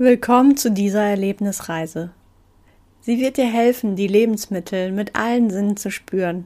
[0.00, 2.12] Willkommen zu dieser Erlebnisreise.
[3.00, 6.44] Sie wird dir helfen, die Lebensmittel mit allen Sinnen zu spüren.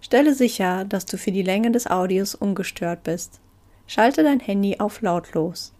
[0.00, 3.40] Stelle sicher, dass du für die Länge des Audios ungestört bist.
[3.86, 5.74] Schalte dein Handy auf lautlos.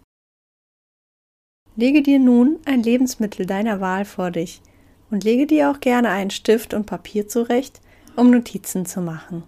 [1.75, 4.61] Lege dir nun ein Lebensmittel deiner Wahl vor dich
[5.09, 7.81] und lege dir auch gerne einen Stift und Papier zurecht,
[8.15, 9.43] um Notizen zu machen.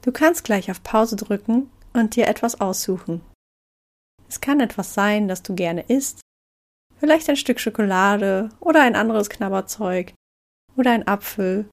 [0.00, 3.20] Du kannst gleich auf Pause drücken und dir etwas aussuchen.
[4.30, 6.20] Es kann etwas sein, das du gerne isst,
[7.00, 10.12] vielleicht ein Stück Schokolade oder ein anderes Knabberzeug
[10.76, 11.68] oder ein Apfel.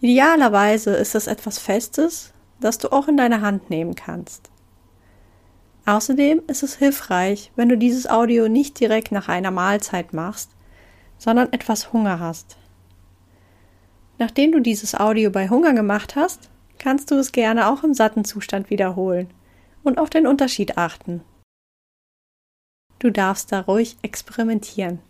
[0.00, 4.50] Idealerweise ist es etwas Festes, das du auch in deine Hand nehmen kannst.
[5.84, 10.52] Außerdem ist es hilfreich, wenn du dieses Audio nicht direkt nach einer Mahlzeit machst,
[11.18, 12.56] sondern etwas Hunger hast.
[14.18, 18.24] Nachdem du dieses Audio bei Hunger gemacht hast, kannst du es gerne auch im satten
[18.24, 19.28] Zustand wiederholen
[19.82, 21.22] und auf den Unterschied achten.
[22.98, 25.00] Du darfst da ruhig experimentieren.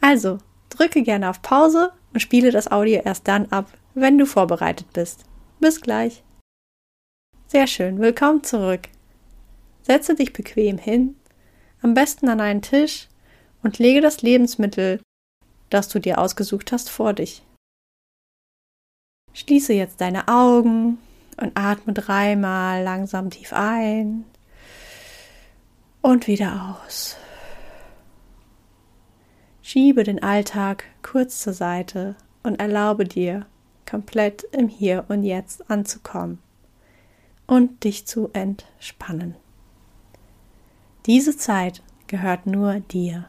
[0.00, 0.38] Also,
[0.68, 5.24] drücke gerne auf Pause und spiele das Audio erst dann ab, wenn du vorbereitet bist.
[5.58, 6.22] Bis gleich.
[7.46, 8.88] Sehr schön, willkommen zurück.
[9.82, 11.16] Setze dich bequem hin,
[11.82, 13.08] am besten an einen Tisch
[13.62, 15.00] und lege das Lebensmittel,
[15.68, 17.42] das du dir ausgesucht hast, vor dich.
[19.32, 20.98] Schließe jetzt deine Augen
[21.40, 24.24] und atme dreimal langsam tief ein
[26.02, 27.16] und wieder aus.
[29.62, 33.46] Schiebe den Alltag kurz zur Seite und erlaube dir,
[33.88, 36.38] komplett im Hier und Jetzt anzukommen
[37.46, 39.34] und dich zu entspannen.
[41.06, 43.28] Diese Zeit gehört nur dir.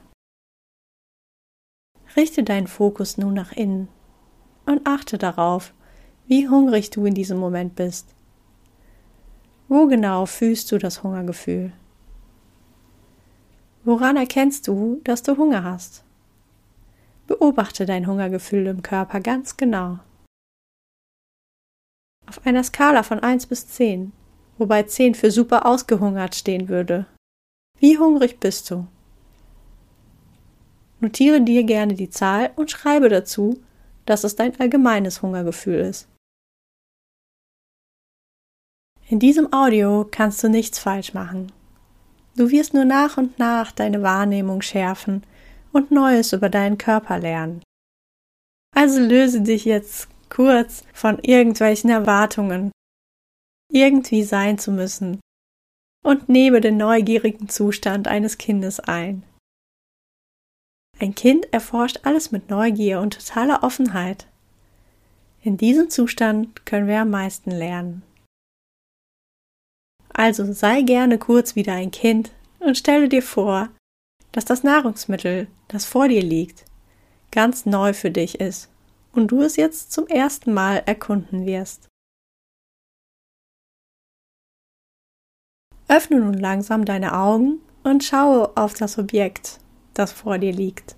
[2.16, 3.88] Richte deinen Fokus nun nach innen
[4.66, 5.74] und achte darauf,
[6.32, 8.08] wie hungrig du in diesem Moment bist.
[9.68, 11.74] Wo genau fühlst du das Hungergefühl?
[13.84, 16.06] Woran erkennst du, dass du Hunger hast?
[17.28, 20.00] Beobachte dein Hungergefühl im Körper ganz genau.
[22.28, 24.14] Auf einer Skala von 1 bis 10,
[24.58, 27.08] wobei 10 für super ausgehungert stehen würde.
[27.78, 28.88] Wie hungrig bist du?
[31.02, 33.62] Notiere dir gerne die Zahl und schreibe dazu,
[34.06, 36.08] dass es dein allgemeines Hungergefühl ist.
[39.12, 41.52] In diesem Audio kannst du nichts falsch machen.
[42.38, 45.26] Du wirst nur nach und nach deine Wahrnehmung schärfen
[45.74, 47.62] und Neues über deinen Körper lernen.
[48.74, 52.72] Also löse dich jetzt kurz von irgendwelchen Erwartungen,
[53.70, 55.20] irgendwie sein zu müssen,
[56.06, 59.24] und nehme den neugierigen Zustand eines Kindes ein.
[61.00, 64.28] Ein Kind erforscht alles mit Neugier und totaler Offenheit.
[65.42, 68.04] In diesem Zustand können wir am meisten lernen.
[70.22, 73.70] Also sei gerne kurz wieder ein Kind und stelle dir vor,
[74.32, 76.64] dass das Nahrungsmittel, das vor dir liegt,
[77.32, 78.70] ganz neu für dich ist
[79.14, 81.88] und du es jetzt zum ersten Mal erkunden wirst.
[85.88, 89.60] Öffne nun langsam deine Augen und schaue auf das Objekt,
[89.96, 90.96] das vor dir liegt.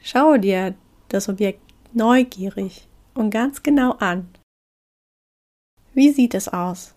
[0.00, 0.74] Schaue dir
[1.08, 4.28] das Objekt neugierig und ganz genau an.
[5.92, 6.96] Wie sieht es aus?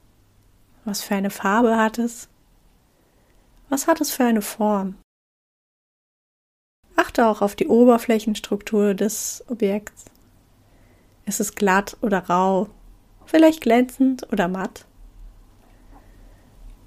[0.87, 2.29] Was für eine Farbe hat es?
[3.67, 4.95] Was hat es für eine Form?
[6.95, 10.05] Achte auch auf die Oberflächenstruktur des Objekts.
[11.25, 12.69] Ist es glatt oder rau?
[13.25, 14.85] Vielleicht glänzend oder matt?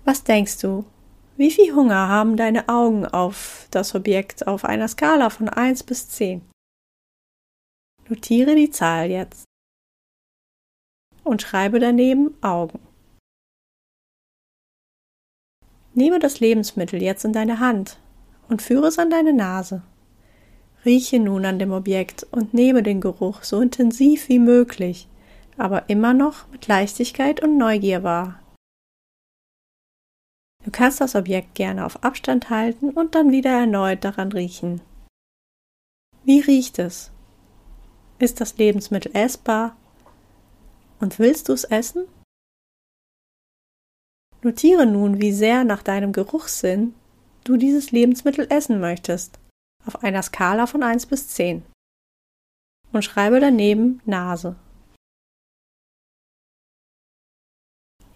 [0.06, 0.87] Was denkst du?
[1.37, 6.09] Wie viel Hunger haben deine Augen auf das Objekt auf einer Skala von 1 bis
[6.09, 6.41] 10?
[8.09, 9.44] Notiere die Zahl jetzt
[11.22, 12.81] und schreibe daneben Augen.
[15.95, 17.99] Nehme das Lebensmittel jetzt in deine Hand
[18.49, 19.83] und führe es an deine Nase.
[20.84, 25.09] Rieche nun an dem Objekt und nehme den Geruch so intensiv wie möglich,
[25.56, 28.41] aber immer noch mit Leichtigkeit und Neugier wahr.
[30.65, 34.81] Du kannst das Objekt gerne auf Abstand halten und dann wieder erneut daran riechen.
[36.25, 37.10] Wie riecht es?
[38.19, 39.77] Ist das Lebensmittel essbar?
[41.01, 42.04] Und willst du es essen?
[44.42, 46.95] Notiere nun, wie sehr nach deinem Geruchssinn
[47.45, 49.39] du dieses Lebensmittel essen möchtest,
[49.87, 51.63] auf einer Skala von 1 bis 10.
[52.92, 54.57] Und schreibe daneben Nase.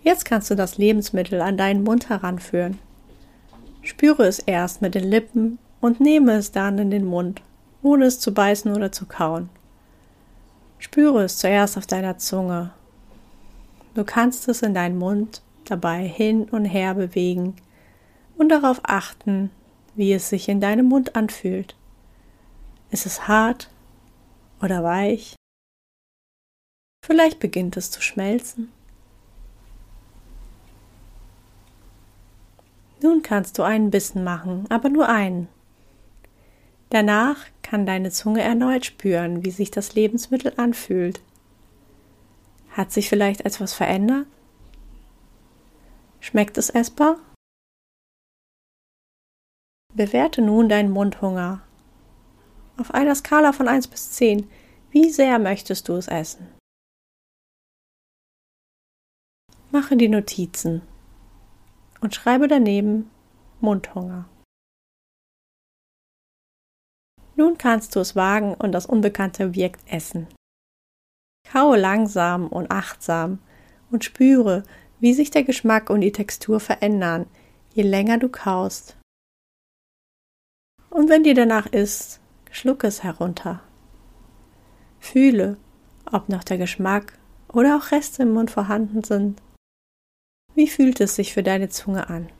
[0.02, 2.78] Jetzt kannst du das Lebensmittel an deinen Mund heranführen.
[3.82, 7.42] Spüre es erst mit den Lippen und nehme es dann in den Mund,
[7.82, 9.50] ohne es zu beißen oder zu kauen.
[10.78, 12.70] Spüre es zuerst auf deiner Zunge.
[13.94, 17.56] Du kannst es in deinen Mund dabei hin und her bewegen
[18.36, 19.50] und darauf achten,
[19.94, 21.76] wie es sich in deinem Mund anfühlt.
[22.90, 23.70] Ist es hart
[24.62, 25.36] oder weich?
[27.04, 28.72] Vielleicht beginnt es zu schmelzen.
[33.02, 35.48] Nun kannst du einen Bissen machen, aber nur einen.
[36.88, 41.20] Danach kann deine Zunge erneut spüren, wie sich das Lebensmittel anfühlt.
[42.70, 44.26] Hat sich vielleicht etwas verändert?
[46.24, 47.18] Schmeckt es essbar?
[49.92, 51.62] Bewerte nun deinen Mundhunger.
[52.78, 54.50] Auf einer Skala von 1 bis 10,
[54.90, 56.48] wie sehr möchtest du es essen?
[59.70, 60.80] Mache die Notizen
[62.00, 63.10] und schreibe daneben
[63.60, 64.26] Mundhunger.
[67.36, 70.28] Nun kannst du es wagen und das unbekannte Objekt essen.
[71.46, 73.40] Kaue langsam und achtsam
[73.90, 74.62] und spüre,
[75.04, 77.26] wie sich der Geschmack und die Textur verändern,
[77.74, 78.96] je länger du kaust.
[80.88, 82.20] Und wenn dir danach ist,
[82.50, 83.62] schluck es herunter.
[85.00, 85.58] Fühle,
[86.10, 87.18] ob noch der Geschmack
[87.48, 89.42] oder auch Reste im Mund vorhanden sind.
[90.54, 92.30] Wie fühlt es sich für deine Zunge an?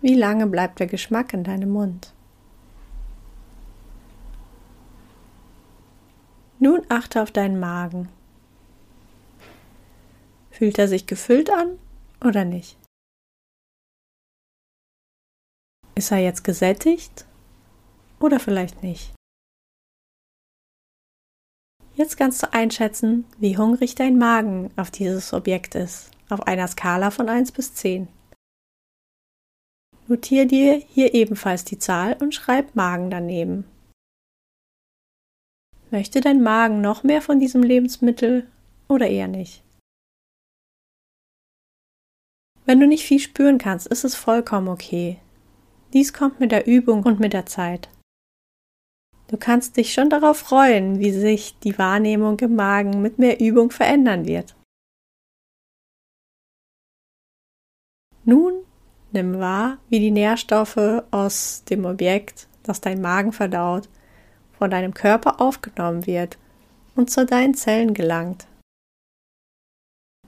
[0.00, 2.14] Wie lange bleibt der Geschmack in deinem Mund?
[6.60, 8.10] Nun achte auf deinen Magen.
[10.56, 11.78] Fühlt er sich gefüllt an
[12.24, 12.78] oder nicht?
[15.94, 17.26] Ist er jetzt gesättigt
[18.20, 19.12] oder vielleicht nicht?
[21.94, 27.10] Jetzt kannst du einschätzen, wie hungrig dein Magen auf dieses Objekt ist, auf einer Skala
[27.10, 28.08] von 1 bis 10.
[30.08, 33.66] Notier dir hier ebenfalls die Zahl und schreib Magen daneben.
[35.90, 38.50] Möchte dein Magen noch mehr von diesem Lebensmittel
[38.88, 39.65] oder eher nicht?
[42.66, 45.18] Wenn du nicht viel spüren kannst, ist es vollkommen okay.
[45.92, 47.88] Dies kommt mit der Übung und mit der Zeit.
[49.28, 53.70] Du kannst dich schon darauf freuen, wie sich die Wahrnehmung im Magen mit mehr Übung
[53.70, 54.56] verändern wird.
[58.24, 58.64] Nun
[59.12, 63.88] nimm wahr, wie die Nährstoffe aus dem Objekt, das dein Magen verdaut,
[64.58, 66.36] von deinem Körper aufgenommen wird
[66.96, 68.48] und zu deinen Zellen gelangt.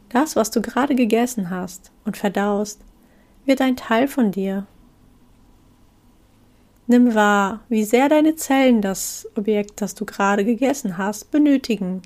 [0.08, 2.80] Das, was du gerade gegessen hast und verdaust,
[3.44, 4.66] wird ein Teil von dir
[6.90, 12.00] Nimm wahr, wie sehr deine Zellen das Objekt, das du gerade gegessen hast, benötigen.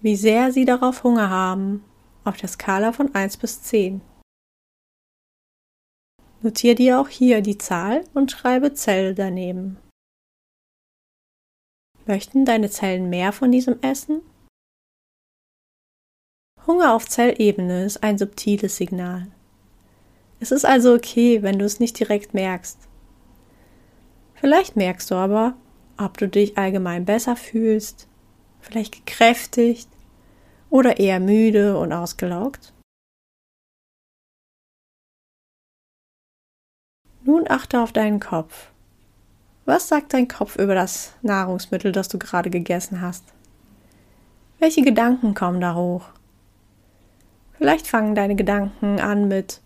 [0.00, 1.82] Wie sehr sie darauf Hunger haben,
[2.22, 4.02] auf der Skala von 1 bis 10.
[6.42, 9.76] Notiere dir auch hier die Zahl und schreibe Zelle daneben.
[12.06, 14.20] Möchten deine Zellen mehr von diesem Essen?
[16.66, 19.26] Hunger auf Zellebene ist ein subtiles Signal.
[20.40, 22.78] Es ist also okay, wenn du es nicht direkt merkst.
[24.34, 25.54] Vielleicht merkst du aber,
[25.98, 28.08] ob du dich allgemein besser fühlst,
[28.60, 29.88] vielleicht gekräftigt
[30.70, 32.72] oder eher müde und ausgelaugt.
[37.22, 38.70] Nun achte auf deinen Kopf.
[39.66, 43.24] Was sagt dein Kopf über das Nahrungsmittel, das du gerade gegessen hast?
[44.58, 46.08] Welche Gedanken kommen da hoch?
[47.56, 49.60] Vielleicht fangen deine Gedanken an mit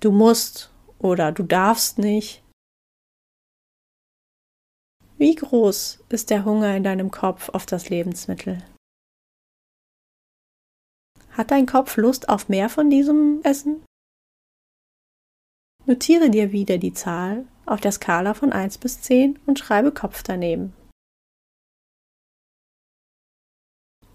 [0.00, 2.42] du musst oder du darfst nicht.
[5.18, 8.58] Wie groß ist der Hunger in deinem Kopf auf das Lebensmittel?
[11.30, 13.84] Hat dein Kopf Lust auf mehr von diesem Essen?
[15.86, 20.22] Notiere dir wieder die Zahl auf der Skala von 1 bis 10 und schreibe Kopf
[20.22, 20.74] daneben.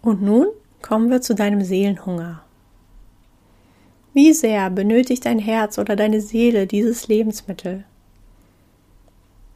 [0.02, 0.48] Und nun
[0.82, 2.47] kommen wir zu deinem Seelenhunger.
[4.18, 7.86] Wie sehr benötigt dein Herz oder deine Seele dieses Lebensmittel?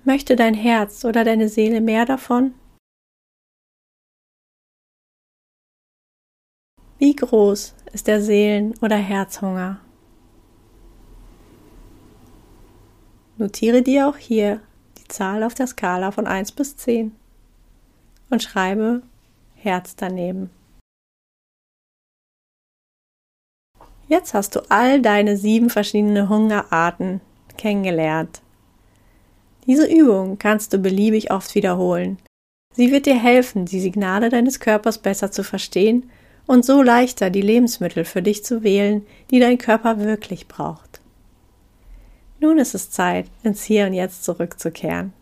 [0.03, 2.53] Möchte dein Herz oder deine Seele mehr davon?
[6.99, 9.79] Wie groß ist der Seelen- oder Herzhunger?
[13.39, 14.61] Notiere dir auch hier
[14.99, 17.15] die Zahl auf der Skala von 1 bis 10
[18.29, 19.01] und schreibe
[19.55, 20.51] Herz daneben.
[24.11, 27.21] Jetzt hast du all deine sieben verschiedene Hungerarten
[27.57, 28.41] kennengelernt.
[29.65, 32.17] Diese Übung kannst du beliebig oft wiederholen.
[32.73, 36.09] Sie wird dir helfen, die Signale deines Körpers besser zu verstehen
[36.45, 40.99] und so leichter die Lebensmittel für dich zu wählen, die dein Körper wirklich braucht.
[42.41, 45.13] Nun ist es Zeit, ins Hier und Jetzt zurückzukehren.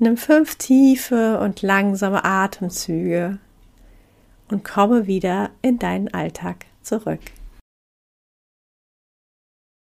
[0.00, 3.38] Nimm fünf tiefe und langsame Atemzüge
[4.50, 7.20] und komme wieder in deinen Alltag zurück.